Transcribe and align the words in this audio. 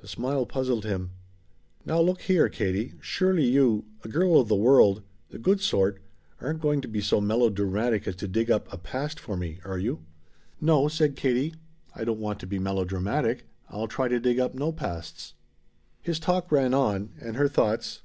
The 0.00 0.06
smile 0.06 0.44
puzzled 0.44 0.84
him. 0.84 1.12
"Now 1.86 1.98
look 1.98 2.20
here, 2.20 2.50
Katie, 2.50 2.92
surely 3.00 3.46
you 3.46 3.86
a 4.04 4.08
girl 4.10 4.38
of 4.38 4.48
the 4.48 4.54
world 4.54 5.02
the 5.30 5.38
good 5.38 5.62
sort 5.62 6.02
aren't 6.42 6.60
going 6.60 6.82
to 6.82 6.88
be 6.88 7.00
so 7.00 7.22
melodramatic 7.22 8.06
as 8.06 8.16
to 8.16 8.28
dig 8.28 8.50
up 8.50 8.70
a 8.70 8.76
'past' 8.76 9.18
for 9.18 9.34
me, 9.34 9.60
are 9.64 9.78
you?" 9.78 10.04
"No," 10.60 10.88
said 10.88 11.16
Katie, 11.16 11.54
"I 11.94 12.04
don't 12.04 12.20
want 12.20 12.38
to 12.40 12.46
be 12.46 12.58
melodramatic. 12.58 13.46
I'll 13.70 13.88
try 13.88 14.08
to 14.08 14.20
dig 14.20 14.38
up 14.38 14.52
no 14.52 14.72
pasts." 14.72 15.32
His 16.02 16.20
talk 16.20 16.52
ran 16.52 16.74
on, 16.74 17.14
and 17.18 17.36
her 17.36 17.48
thoughts. 17.48 18.02